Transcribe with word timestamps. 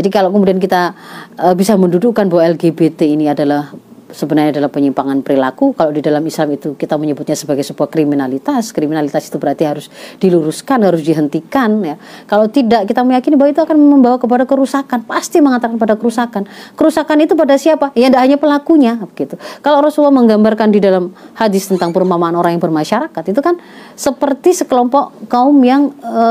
Jadi 0.00 0.08
kalau 0.08 0.32
kemudian 0.32 0.56
kita 0.56 0.96
uh, 1.36 1.52
bisa 1.52 1.76
mendudukkan 1.76 2.24
bahwa 2.32 2.56
LGBT 2.56 3.04
ini 3.04 3.28
adalah 3.28 3.68
sebenarnya 4.12 4.58
adalah 4.58 4.70
penyimpangan 4.70 5.22
perilaku. 5.24 5.72
Kalau 5.74 5.90
di 5.94 6.02
dalam 6.04 6.22
Islam 6.22 6.54
itu 6.54 6.74
kita 6.76 6.94
menyebutnya 7.00 7.34
sebagai 7.34 7.64
sebuah 7.66 7.88
kriminalitas. 7.88 8.74
Kriminalitas 8.74 9.30
itu 9.30 9.36
berarti 9.40 9.64
harus 9.66 9.86
diluruskan, 10.18 10.84
harus 10.84 11.02
dihentikan. 11.02 11.80
Ya. 11.82 11.96
Kalau 12.26 12.46
tidak, 12.50 12.86
kita 12.90 13.02
meyakini 13.02 13.34
bahwa 13.38 13.50
itu 13.50 13.62
akan 13.62 13.76
membawa 13.78 14.16
kepada 14.20 14.44
kerusakan. 14.44 15.06
Pasti 15.06 15.40
mengatakan 15.40 15.80
pada 15.80 15.94
kerusakan. 15.96 16.46
Kerusakan 16.76 17.16
itu 17.24 17.32
pada 17.34 17.54
siapa? 17.56 17.90
Ya 17.96 18.12
tidak 18.12 18.22
hanya 18.22 18.36
pelakunya. 18.36 18.98
Begitu. 19.00 19.40
Kalau 19.64 19.80
Rasulullah 19.80 20.14
menggambarkan 20.14 20.68
di 20.70 20.80
dalam 20.82 21.14
hadis 21.34 21.68
tentang 21.70 21.90
perumpamaan 21.94 22.34
orang 22.36 22.56
yang 22.56 22.62
bermasyarakat, 22.62 23.22
itu 23.30 23.40
kan 23.40 23.56
seperti 23.96 24.56
sekelompok 24.56 25.28
kaum 25.28 25.56
yang 25.60 25.92
e, 26.00 26.24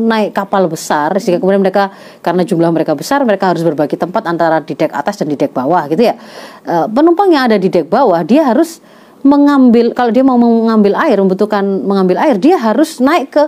naik 0.00 0.32
kapal 0.34 0.70
besar, 0.70 1.14
sehingga 1.18 1.42
kemudian 1.42 1.62
mereka 1.62 1.90
karena 2.22 2.42
jumlah 2.46 2.70
mereka 2.70 2.94
besar, 2.94 3.22
mereka 3.26 3.50
harus 3.50 3.62
berbagi 3.66 3.98
tempat 3.98 4.26
antara 4.26 4.62
di 4.62 4.74
dek 4.78 4.94
atas 4.94 5.18
dan 5.18 5.30
di 5.30 5.36
dek 5.36 5.50
bawah, 5.50 5.90
gitu 5.90 6.06
ya. 6.06 6.14
E, 6.62 6.74
penumpang 6.90 7.25
penumpang 7.26 7.34
yang 7.34 7.44
ada 7.50 7.58
di 7.58 7.68
dek 7.68 7.90
bawah 7.90 8.22
dia 8.22 8.46
harus 8.46 8.78
mengambil 9.26 9.90
kalau 9.90 10.14
dia 10.14 10.22
mau 10.22 10.38
mengambil 10.38 10.94
air 11.02 11.18
membutuhkan 11.18 11.64
mengambil 11.82 12.22
air 12.22 12.38
dia 12.38 12.54
harus 12.54 13.02
naik 13.02 13.34
ke 13.34 13.42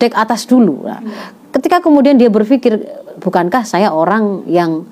dek 0.00 0.16
atas 0.16 0.48
dulu. 0.48 0.88
Nah, 0.88 1.04
ketika 1.52 1.84
kemudian 1.84 2.16
dia 2.16 2.32
berpikir 2.32 2.80
bukankah 3.20 3.68
saya 3.68 3.92
orang 3.92 4.48
yang 4.48 4.88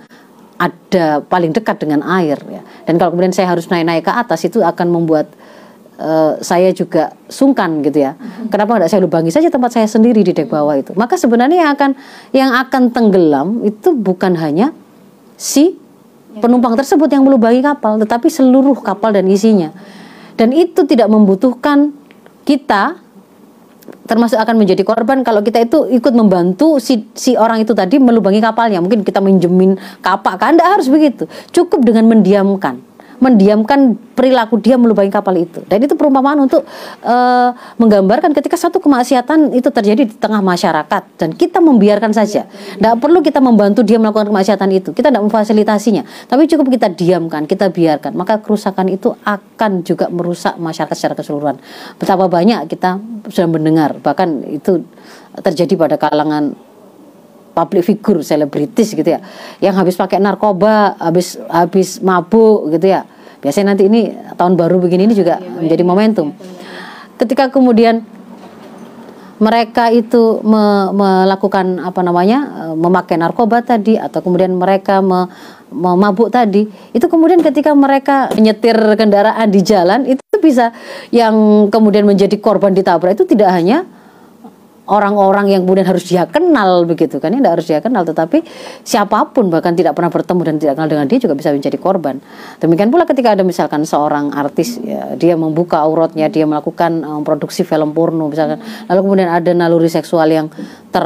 ada 0.60 1.24
paling 1.24 1.56
dekat 1.56 1.80
dengan 1.80 2.04
air 2.04 2.36
ya. 2.48 2.60
Dan 2.84 3.00
kalau 3.00 3.16
kemudian 3.16 3.32
saya 3.32 3.48
harus 3.48 3.68
naik-naik 3.72 4.04
ke 4.04 4.12
atas 4.12 4.44
itu 4.44 4.60
akan 4.60 4.88
membuat 4.92 5.28
uh, 6.00 6.36
saya 6.44 6.72
juga 6.76 7.16
sungkan 7.32 7.80
gitu 7.80 8.04
ya. 8.04 8.12
Kenapa 8.52 8.76
tidak 8.76 8.90
saya 8.92 9.00
lubangi 9.00 9.32
saja 9.32 9.48
tempat 9.48 9.72
saya 9.72 9.88
sendiri 9.88 10.20
di 10.20 10.36
dek 10.36 10.52
bawah 10.52 10.76
itu? 10.76 10.92
Maka 10.96 11.16
sebenarnya 11.16 11.64
yang 11.64 11.72
akan 11.72 11.90
yang 12.36 12.50
akan 12.52 12.82
tenggelam 12.92 13.48
itu 13.64 13.96
bukan 13.96 14.36
hanya 14.36 14.72
si 15.36 15.85
penumpang 16.38 16.78
tersebut 16.78 17.08
yang 17.10 17.24
melubangi 17.26 17.60
kapal, 17.64 17.98
tetapi 18.00 18.30
seluruh 18.30 18.78
kapal 18.80 19.12
dan 19.12 19.26
isinya. 19.26 19.72
Dan 20.36 20.52
itu 20.52 20.84
tidak 20.84 21.08
membutuhkan 21.08 21.96
kita 22.46 23.00
termasuk 24.06 24.38
akan 24.38 24.62
menjadi 24.62 24.86
korban 24.86 25.26
kalau 25.26 25.42
kita 25.42 25.66
itu 25.66 25.86
ikut 25.90 26.14
membantu 26.14 26.78
si 26.78 27.10
si 27.18 27.34
orang 27.34 27.62
itu 27.66 27.74
tadi 27.74 27.98
melubangi 27.98 28.38
kapalnya. 28.38 28.78
Mungkin 28.78 29.02
kita 29.02 29.18
minjemin 29.18 29.74
kapak 29.98 30.38
kan, 30.38 30.54
tidak 30.54 30.68
harus 30.78 30.86
begitu. 30.86 31.26
Cukup 31.50 31.82
dengan 31.82 32.06
mendiamkan 32.06 32.85
mendiamkan 33.18 33.96
perilaku 34.16 34.60
dia 34.60 34.80
melubangi 34.80 35.12
kapal 35.12 35.36
itu. 35.36 35.60
Dan 35.68 35.84
itu 35.84 35.92
perumpamaan 35.92 36.40
untuk 36.40 36.64
uh, 37.04 37.50
menggambarkan 37.76 38.32
ketika 38.32 38.56
satu 38.56 38.80
kemaksiatan 38.80 39.52
itu 39.52 39.68
terjadi 39.68 40.08
di 40.08 40.14
tengah 40.16 40.40
masyarakat 40.40 41.02
dan 41.20 41.30
kita 41.36 41.60
membiarkan 41.60 42.12
saja. 42.16 42.48
Tidak 42.48 42.96
perlu 43.00 43.20
kita 43.20 43.40
membantu 43.44 43.84
dia 43.84 44.00
melakukan 44.00 44.32
kemaksiatan 44.32 44.68
itu. 44.72 44.90
Kita 44.96 45.12
tidak 45.12 45.24
memfasilitasinya, 45.28 46.28
tapi 46.28 46.48
cukup 46.48 46.72
kita 46.72 46.88
diamkan, 46.92 47.44
kita 47.44 47.68
biarkan. 47.68 48.16
Maka 48.16 48.40
kerusakan 48.40 48.88
itu 48.88 49.12
akan 49.24 49.84
juga 49.84 50.08
merusak 50.08 50.56
masyarakat 50.56 50.96
secara 50.96 51.14
keseluruhan. 51.14 51.56
Betapa 52.00 52.26
banyak 52.28 52.68
kita 52.72 53.00
sudah 53.28 53.48
mendengar, 53.48 53.96
bahkan 54.00 54.44
itu 54.48 54.84
terjadi 55.44 55.76
pada 55.76 55.96
kalangan 56.00 56.56
public 57.56 57.88
figure 57.88 58.20
selebritis 58.20 58.92
gitu 58.92 59.08
ya. 59.08 59.24
Yang 59.64 59.74
habis 59.80 59.94
pakai 59.96 60.20
narkoba 60.20 61.00
habis 61.00 61.40
habis 61.48 62.04
mabuk 62.04 62.68
gitu 62.76 62.92
ya. 62.92 63.08
Biasanya 63.40 63.72
nanti 63.72 63.88
ini 63.88 64.12
tahun 64.36 64.60
baru 64.60 64.76
begini 64.76 65.08
ini 65.08 65.16
juga 65.16 65.40
iya, 65.40 65.64
menjadi 65.64 65.82
momentum. 65.86 66.36
ketika 67.16 67.48
kemudian 67.48 68.04
mereka 69.40 69.88
itu 69.92 70.40
me, 70.44 70.92
melakukan 70.92 71.80
apa 71.80 72.00
namanya 72.04 72.72
memakai 72.76 73.16
narkoba 73.20 73.64
tadi 73.64 73.96
atau 73.96 74.20
kemudian 74.24 74.52
mereka 74.56 75.00
me, 75.00 75.28
memabuk 75.72 76.32
tadi 76.32 76.68
itu 76.92 77.06
kemudian 77.08 77.44
ketika 77.44 77.76
mereka 77.76 78.32
menyetir 78.32 78.76
kendaraan 78.96 79.48
di 79.48 79.60
jalan 79.60 80.08
itu 80.08 80.20
bisa 80.40 80.72
yang 81.12 81.68
kemudian 81.68 82.08
menjadi 82.08 82.36
korban 82.40 82.72
ditabrak 82.72 83.16
itu 83.16 83.28
tidak 83.28 83.52
hanya 83.52 83.84
orang-orang 84.86 85.50
yang 85.50 85.66
kemudian 85.66 85.86
harus 85.86 86.06
dia 86.06 86.26
kenal 86.30 86.86
begitu 86.86 87.18
kan 87.18 87.34
ya 87.34 87.42
tidak 87.42 87.52
harus 87.58 87.66
dia 87.66 87.80
kenal 87.82 88.02
tetapi 88.06 88.46
siapa 88.86 89.34
pun 89.34 89.50
bahkan 89.50 89.74
tidak 89.74 89.98
pernah 89.98 90.10
bertemu 90.10 90.40
dan 90.46 90.54
tidak 90.62 90.74
kenal 90.78 90.90
dengan 90.90 91.06
dia 91.10 91.18
juga 91.18 91.34
bisa 91.34 91.50
menjadi 91.50 91.78
korban. 91.78 92.22
Demikian 92.62 92.94
pula 92.94 93.02
ketika 93.04 93.34
ada 93.34 93.42
misalkan 93.42 93.82
seorang 93.82 94.30
artis 94.30 94.78
ya, 94.78 95.18
dia 95.18 95.34
membuka 95.34 95.82
auratnya 95.82 96.30
dia 96.30 96.46
melakukan 96.46 97.02
um, 97.02 97.22
produksi 97.26 97.66
film 97.66 97.90
porno 97.90 98.30
misalkan 98.30 98.62
lalu 98.86 99.00
kemudian 99.02 99.28
ada 99.30 99.50
naluri 99.52 99.90
seksual 99.90 100.30
yang 100.30 100.46
ter 100.94 101.04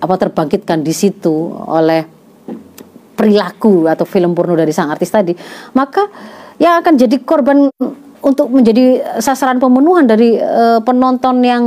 apa 0.00 0.14
terbangkitkan 0.16 0.80
di 0.80 0.94
situ 0.96 1.52
oleh 1.68 2.04
perilaku 3.12 3.86
atau 3.86 4.08
film 4.08 4.32
porno 4.32 4.56
dari 4.56 4.72
sang 4.72 4.88
artis 4.88 5.12
tadi 5.12 5.36
maka 5.76 6.08
yang 6.56 6.80
akan 6.80 6.94
jadi 6.96 7.16
korban 7.22 7.68
untuk 8.22 8.46
menjadi 8.54 9.18
sasaran 9.18 9.58
pembunuhan 9.58 10.06
dari 10.06 10.38
uh, 10.38 10.78
penonton 10.80 11.42
yang 11.42 11.64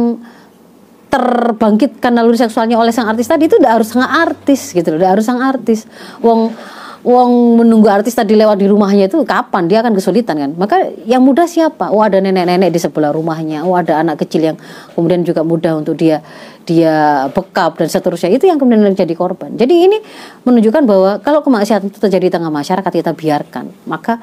terbangkitkan 1.16 2.12
naluri 2.12 2.36
seksualnya 2.36 2.76
oleh 2.76 2.92
sang 2.92 3.08
artis 3.08 3.32
tadi 3.32 3.48
itu 3.48 3.56
udah 3.56 3.72
harus 3.80 3.88
sang 3.88 4.04
artis 4.04 4.76
gitu 4.76 4.92
loh, 4.92 5.00
udah 5.00 5.10
harus 5.16 5.24
sang 5.24 5.40
artis. 5.40 5.88
Wong 6.20 6.52
Wong 7.06 7.62
menunggu 7.62 7.86
artis 7.86 8.18
tadi 8.18 8.34
lewat 8.34 8.58
di 8.58 8.66
rumahnya 8.66 9.06
itu 9.06 9.22
kapan? 9.30 9.70
Dia 9.70 9.86
akan 9.86 9.94
kesulitan 9.94 10.42
kan? 10.42 10.52
Maka 10.58 10.90
yang 11.06 11.22
mudah 11.22 11.46
siapa? 11.46 11.94
Oh 11.94 12.02
ada 12.02 12.18
nenek-nenek 12.18 12.74
di 12.74 12.82
sebelah 12.82 13.14
rumahnya. 13.14 13.62
Oh 13.62 13.78
ada 13.78 14.02
anak 14.02 14.26
kecil 14.26 14.42
yang 14.42 14.58
kemudian 14.98 15.22
juga 15.22 15.46
mudah 15.46 15.78
untuk 15.78 15.94
dia 16.02 16.26
dia 16.66 17.30
bekap 17.30 17.78
dan 17.78 17.94
seterusnya. 17.94 18.34
Itu 18.34 18.50
yang 18.50 18.58
kemudian 18.58 18.82
menjadi 18.82 19.14
korban. 19.14 19.54
Jadi 19.54 19.86
ini 19.86 20.02
menunjukkan 20.50 20.82
bahwa 20.90 21.22
kalau 21.22 21.46
kemaksiatan 21.46 21.94
itu 21.94 22.02
terjadi 22.02 22.26
di 22.26 22.34
tengah 22.34 22.50
masyarakat 22.50 22.90
kita 22.90 23.14
biarkan. 23.14 23.70
Maka 23.86 24.18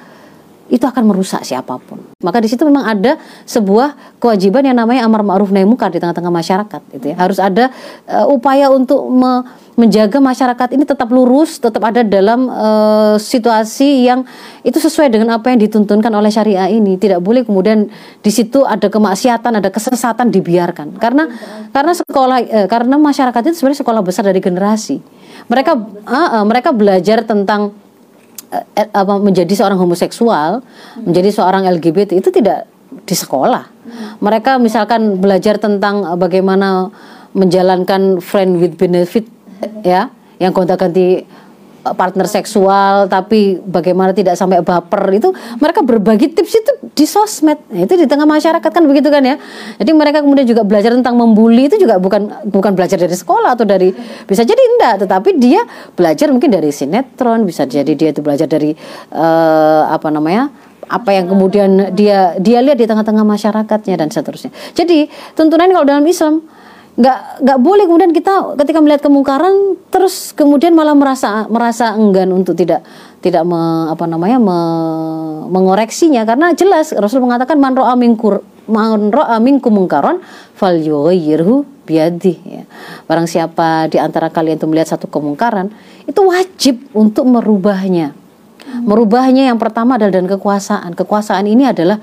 itu 0.72 0.88
akan 0.88 1.05
merusak 1.05 1.44
siapa 1.44 1.77
pun. 1.77 2.00
Maka 2.25 2.41
di 2.41 2.49
situ 2.49 2.65
memang 2.65 2.88
ada 2.88 3.21
sebuah 3.44 4.16
kewajiban 4.16 4.65
yang 4.65 4.81
namanya 4.81 5.05
amar 5.05 5.21
ma'ruf 5.21 5.53
nahi 5.53 5.69
munkar 5.69 5.93
di 5.93 6.00
tengah-tengah 6.00 6.33
masyarakat 6.33 6.81
gitu 6.97 7.12
ya. 7.12 7.16
Harus 7.21 7.37
ada 7.37 7.69
uh, 8.09 8.25
upaya 8.33 8.72
untuk 8.72 9.05
me 9.12 9.44
menjaga 9.72 10.21
masyarakat 10.21 10.77
ini 10.77 10.84
tetap 10.84 11.09
lurus, 11.09 11.56
tetap 11.56 11.81
ada 11.81 12.05
dalam 12.05 12.44
uh, 12.44 13.16
situasi 13.16 14.05
yang 14.05 14.21
itu 14.60 14.77
sesuai 14.77 15.09
dengan 15.09 15.33
apa 15.41 15.49
yang 15.49 15.65
dituntunkan 15.65 16.12
oleh 16.12 16.28
syariah 16.28 16.69
ini. 16.72 16.97
Tidak 16.97 17.21
boleh 17.21 17.44
kemudian 17.44 17.89
di 18.21 18.31
situ 18.33 18.65
ada 18.65 18.89
kemaksiatan, 18.89 19.60
ada 19.60 19.69
kesesatan 19.72 20.28
dibiarkan. 20.33 20.97
Karena 20.97 21.28
karena 21.72 21.93
sekolah 21.93 22.39
uh, 22.49 22.66
karena 22.69 22.97
masyarakat 22.97 23.41
itu 23.53 23.60
sebenarnya 23.60 23.81
sekolah 23.84 24.00
besar 24.00 24.25
dari 24.25 24.41
generasi. 24.41 25.04
Mereka 25.53 25.72
uh, 26.09 26.16
uh, 26.41 26.44
mereka 26.49 26.72
belajar 26.72 27.25
tentang 27.25 27.77
apa 28.93 29.15
menjadi 29.17 29.53
seorang 29.57 29.81
homoseksual, 29.81 30.61
hmm. 30.61 31.09
menjadi 31.09 31.31
seorang 31.33 31.65
LGBT 31.65 32.21
itu 32.21 32.29
tidak 32.29 32.69
di 33.09 33.17
sekolah. 33.17 33.65
Hmm. 33.65 34.21
Mereka 34.21 34.61
misalkan 34.61 35.17
belajar 35.19 35.57
tentang 35.57 36.05
eh, 36.05 36.19
bagaimana 36.19 36.93
menjalankan 37.33 38.21
friend 38.21 38.61
with 38.61 38.77
benefit 38.77 39.25
ya, 39.81 40.13
yang 40.37 40.53
gonta-ganti 40.53 41.25
partner 41.82 42.31
seksual 42.31 43.10
tapi 43.10 43.59
bagaimana 43.59 44.15
tidak 44.15 44.38
sampai 44.38 44.62
baper 44.62 45.03
itu 45.10 45.34
mereka 45.59 45.82
berbagi 45.82 46.31
tips 46.31 46.54
itu 46.54 46.72
di 46.94 47.04
sosmed. 47.06 47.59
Nah, 47.75 47.82
itu 47.82 47.94
di 47.98 48.06
tengah 48.06 48.25
masyarakat 48.26 48.70
kan 48.70 48.82
begitu 48.87 49.10
kan 49.10 49.22
ya. 49.26 49.37
Jadi 49.82 49.91
mereka 49.91 50.22
kemudian 50.22 50.47
juga 50.47 50.62
belajar 50.62 50.94
tentang 50.94 51.19
membuli 51.19 51.66
itu 51.66 51.76
juga 51.82 51.98
bukan 51.98 52.47
bukan 52.47 52.72
belajar 52.78 52.97
dari 52.97 53.15
sekolah 53.15 53.59
atau 53.59 53.66
dari 53.66 53.91
bisa 54.26 54.47
jadi 54.47 54.62
enggak 54.78 55.03
tetapi 55.06 55.34
dia 55.42 55.66
belajar 55.98 56.31
mungkin 56.31 56.54
dari 56.54 56.71
sinetron 56.71 57.42
bisa 57.42 57.66
jadi 57.66 57.92
dia 57.98 58.15
itu 58.15 58.22
belajar 58.22 58.47
dari 58.47 58.71
uh, 59.10 59.91
apa 59.91 60.09
namanya 60.15 60.54
apa 60.92 61.10
yang 61.15 61.27
kemudian 61.27 61.97
dia 61.97 62.36
dia 62.36 62.60
lihat 62.60 62.77
di 62.77 62.86
tengah-tengah 62.86 63.24
masyarakatnya 63.24 63.97
dan 63.97 64.09
seterusnya. 64.12 64.53
Jadi 64.77 65.09
tuntunan 65.33 65.72
kalau 65.72 65.86
dalam 65.89 66.04
Islam 66.04 66.45
nggak 66.92 67.41
nggak 67.41 67.59
boleh 67.65 67.84
kemudian 67.89 68.12
kita 68.12 68.53
ketika 68.60 68.78
melihat 68.84 69.00
kemungkaran 69.00 69.80
terus 69.89 70.36
kemudian 70.36 70.77
malah 70.77 70.92
merasa 70.92 71.48
merasa 71.48 71.97
enggan 71.97 72.28
untuk 72.36 72.53
tidak 72.53 72.84
tidak 73.24 73.47
me, 73.48 73.89
apa 73.89 74.04
namanya 74.04 74.36
me, 74.36 74.59
mengoreksinya 75.48 76.28
karena 76.28 76.53
jelas 76.53 76.92
Rasul 76.92 77.24
mengatakan 77.24 77.56
man 77.56 77.72
ro'a 77.72 77.97
minkur 77.97 78.44
man 78.68 79.09
ro'a 79.09 79.41
minkum 79.41 79.72
mungkaron 79.72 80.21
fal 80.53 80.77
yughayyirhu 80.77 81.65
biadi 81.89 82.34
ya. 82.44 82.62
Barang 83.09 83.27
siapa 83.27 83.88
di 83.88 83.98
antara 83.98 84.28
kalian 84.28 84.59
itu 84.59 84.68
melihat 84.68 84.98
satu 84.98 85.09
kemungkaran 85.09 85.72
itu 86.06 86.21
wajib 86.22 86.83
untuk 86.92 87.27
merubahnya. 87.27 88.15
Merubahnya 88.62 89.50
yang 89.50 89.59
pertama 89.59 89.98
adalah 89.98 90.22
dan 90.22 90.27
kekuasaan. 90.30 90.95
Kekuasaan 90.95 91.45
ini 91.50 91.68
adalah 91.68 91.98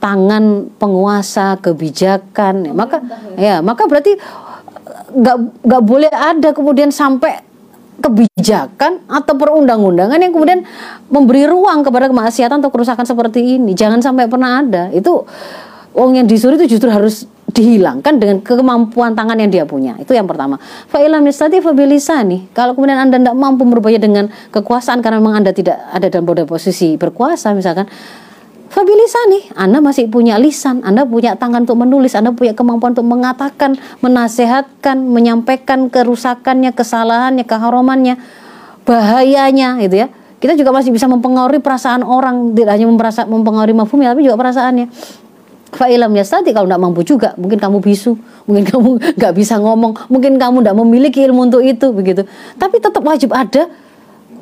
tangan 0.00 0.72
penguasa 0.80 1.60
kebijakan 1.60 2.72
maka 2.72 3.04
ya 3.36 3.60
maka 3.60 3.84
berarti 3.84 4.16
nggak 5.10 5.36
nggak 5.62 5.82
boleh 5.84 6.10
ada 6.10 6.50
kemudian 6.56 6.88
sampai 6.88 7.44
kebijakan 8.00 9.04
atau 9.04 9.34
perundang-undangan 9.36 10.16
yang 10.16 10.32
kemudian 10.32 10.64
memberi 11.12 11.44
ruang 11.44 11.84
kepada 11.84 12.08
kemaksiatan 12.08 12.64
atau 12.64 12.72
kerusakan 12.72 13.04
seperti 13.04 13.60
ini 13.60 13.76
jangan 13.76 14.00
sampai 14.00 14.24
pernah 14.24 14.64
ada 14.64 14.88
itu 14.90 15.20
Wong 15.90 16.14
yang 16.14 16.26
disuruh 16.30 16.54
itu 16.54 16.78
justru 16.78 16.86
harus 16.86 17.26
dihilangkan 17.50 18.22
dengan 18.22 18.38
kemampuan 18.46 19.10
tangan 19.18 19.34
yang 19.42 19.50
dia 19.50 19.64
punya. 19.66 19.98
Itu 19.98 20.14
yang 20.14 20.30
pertama. 20.30 20.54
Fa'ilam 20.86 21.26
yastati 21.26 21.58
nih. 21.58 22.40
Kalau 22.54 22.78
kemudian 22.78 22.94
Anda 22.94 23.18
tidak 23.18 23.34
mampu 23.34 23.66
merubahnya 23.66 23.98
dengan 23.98 24.24
kekuasaan 24.54 25.02
karena 25.02 25.18
memang 25.18 25.42
Anda 25.42 25.50
tidak 25.50 25.82
ada 25.90 26.06
dalam 26.06 26.30
posisi 26.46 26.94
berkuasa 26.94 27.50
misalkan, 27.58 27.90
nih, 28.70 29.42
Anda 29.58 29.82
masih 29.82 30.06
punya 30.06 30.38
lisan, 30.38 30.86
Anda 30.86 31.02
punya 31.02 31.34
tangan 31.34 31.66
untuk 31.66 31.82
menulis, 31.82 32.14
Anda 32.14 32.30
punya 32.30 32.54
kemampuan 32.54 32.94
untuk 32.94 33.06
mengatakan, 33.06 33.74
menasehatkan, 33.98 34.96
menyampaikan 35.02 35.90
kerusakannya, 35.90 36.70
kesalahannya, 36.70 37.42
keharumannya, 37.42 38.14
bahayanya, 38.86 39.82
gitu 39.82 40.06
ya. 40.06 40.08
Kita 40.40 40.56
juga 40.56 40.72
masih 40.72 40.94
bisa 40.94 41.04
mempengaruhi 41.04 41.60
perasaan 41.60 42.00
orang, 42.00 42.56
tidak 42.56 42.78
hanya 42.78 42.88
mempengaruhi 43.28 43.76
mafhumnya, 43.76 44.14
tapi 44.14 44.24
juga 44.24 44.40
perasaannya. 44.40 44.86
Fa'ilam 45.70 46.10
yastati 46.10 46.50
kalau 46.50 46.66
tidak 46.66 46.82
mampu 46.82 47.06
juga, 47.06 47.30
mungkin 47.38 47.58
kamu 47.58 47.78
bisu, 47.78 48.18
mungkin 48.46 48.64
kamu 48.66 48.88
nggak 49.18 49.32
bisa 49.38 49.58
ngomong, 49.62 50.10
mungkin 50.10 50.34
kamu 50.38 50.66
tidak 50.66 50.76
memiliki 50.78 51.20
ilmu 51.26 51.46
untuk 51.46 51.62
itu, 51.62 51.94
begitu. 51.94 52.26
Tapi 52.58 52.82
tetap 52.82 53.02
wajib 53.02 53.30
ada 53.30 53.70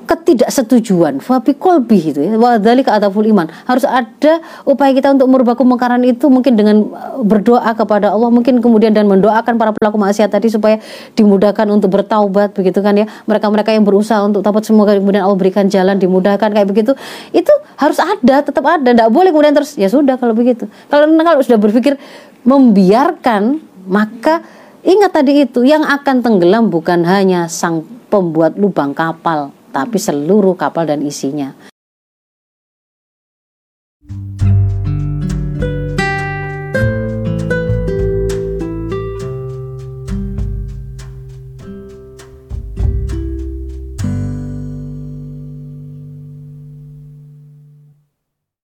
ketidaksetujuan. 0.08 1.20
Fabi 1.20 1.52
kolbi 1.52 2.00
itu 2.00 2.24
ya 2.24 2.32
wadali 2.40 2.80
ke 2.80 2.88
ataful 2.88 3.20
iman. 3.28 3.44
Harus 3.68 3.84
ada 3.84 4.40
upaya 4.64 4.96
kita 4.96 5.12
untuk 5.12 5.28
merubah 5.28 5.52
kemungkaran 5.52 6.00
itu 6.08 6.32
mungkin 6.32 6.56
dengan 6.56 6.88
uh, 6.88 7.20
berdoa 7.20 7.76
kepada 7.76 8.16
Allah 8.16 8.32
mungkin 8.32 8.64
kemudian 8.64 8.96
dan 8.96 9.04
mendoakan 9.04 9.60
para 9.60 9.70
pelaku 9.76 10.00
maksiat 10.00 10.32
tadi 10.32 10.48
supaya 10.48 10.80
dimudahkan 11.12 11.68
untuk 11.68 11.92
bertaubat 11.92 12.56
begitu 12.56 12.80
kan 12.80 12.96
ya. 12.96 13.04
Mereka-mereka 13.28 13.76
yang 13.76 13.84
berusaha 13.84 14.24
untuk 14.24 14.40
taubat 14.40 14.64
semoga 14.64 14.96
kemudian 14.96 15.28
Allah 15.28 15.36
berikan 15.36 15.68
jalan 15.68 16.00
dimudahkan 16.00 16.48
kayak 16.48 16.64
begitu. 16.64 16.96
Itu 17.36 17.52
harus 17.76 18.00
ada 18.00 18.40
tetap 18.40 18.64
ada 18.64 18.88
tidak 18.96 19.12
boleh 19.12 19.28
kemudian 19.28 19.52
terus. 19.52 19.76
Ya 19.76 19.92
sudah 19.92 20.16
kalau 20.16 20.32
begitu. 20.32 20.64
Kalau 20.88 21.04
kalau 21.20 21.44
sudah 21.44 21.60
berpikir 21.60 22.00
membiarkan 22.48 23.60
maka 23.84 24.40
ingat 24.80 25.12
tadi 25.12 25.44
itu 25.44 25.68
yang 25.68 25.84
akan 25.84 26.24
tenggelam 26.24 26.72
bukan 26.72 27.04
hanya 27.04 27.44
sang 27.52 27.84
pembuat 28.08 28.56
lubang 28.56 28.96
kapal 28.96 29.52
tapi 29.78 29.94
seluruh 29.94 30.58
kapal 30.58 30.90
dan 30.90 31.06
isinya. 31.06 31.54